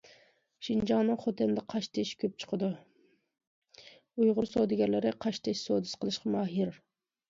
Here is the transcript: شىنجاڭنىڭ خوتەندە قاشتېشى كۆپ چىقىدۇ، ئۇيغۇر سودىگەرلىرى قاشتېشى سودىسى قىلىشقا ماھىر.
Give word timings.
شىنجاڭنىڭ 0.67 1.19
خوتەندە 1.25 1.65
قاشتېشى 1.75 2.17
كۆپ 2.25 2.41
چىقىدۇ، 2.45 2.71
ئۇيغۇر 3.85 4.53
سودىگەرلىرى 4.57 5.17
قاشتېشى 5.25 5.65
سودىسى 5.71 6.05
قىلىشقا 6.05 6.39
ماھىر. 6.41 6.79